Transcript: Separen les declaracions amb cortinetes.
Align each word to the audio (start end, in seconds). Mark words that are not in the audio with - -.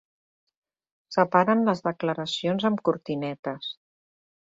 Separen 1.15 1.61
les 1.67 1.83
declaracions 1.87 2.65
amb 2.71 2.81
cortinetes. 2.89 3.69